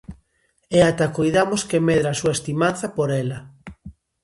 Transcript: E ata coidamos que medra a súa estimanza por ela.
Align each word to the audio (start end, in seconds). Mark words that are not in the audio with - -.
E 0.77 0.79
ata 0.91 1.07
coidamos 1.17 1.61
que 1.69 1.83
medra 1.89 2.09
a 2.11 2.17
súa 2.19 2.35
estimanza 2.37 2.87
por 2.97 3.09
ela. 3.21 3.39